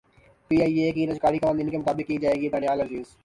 [0.51, 3.15] P I A کی نجکاری قوانین کے مطابق کی جائے گی دانیال عزیز